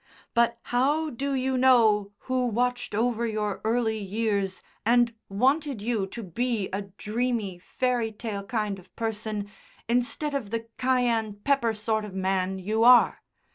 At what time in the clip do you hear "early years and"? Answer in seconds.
3.63-5.13